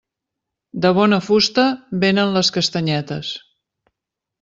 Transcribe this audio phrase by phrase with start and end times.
[0.85, 1.67] De bona fusta
[2.07, 3.35] vénen les castanyetes.